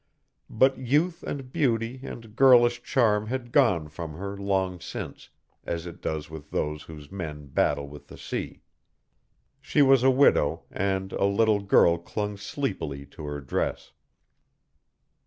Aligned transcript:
But 0.49 0.79
youth 0.79 1.21
and 1.21 1.51
beauty 1.51 1.99
and 2.01 2.35
girlish 2.35 2.81
charm 2.81 3.27
had 3.27 3.51
gone 3.51 3.87
from 3.87 4.13
her 4.15 4.35
long 4.35 4.79
since, 4.79 5.29
as 5.63 5.85
it 5.85 6.01
does 6.01 6.27
with 6.27 6.49
those 6.49 6.81
whose 6.81 7.11
men 7.11 7.45
battle 7.45 7.87
with 7.87 8.07
the 8.07 8.17
sea. 8.17 8.63
She 9.61 9.83
was 9.83 10.01
a 10.01 10.09
widow, 10.09 10.63
and 10.71 11.13
a 11.13 11.25
little 11.25 11.59
girl 11.61 11.99
clung 11.99 12.35
sleepily 12.35 13.05
to 13.11 13.27
her 13.27 13.39
dress. 13.41 13.91